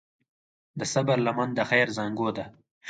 د 0.79 0.81
صبر 0.93 1.17
لمن 1.25 1.49
د 1.55 1.59
خیر 1.69 1.87
زانګو 1.97 2.29
ده. 2.37 2.45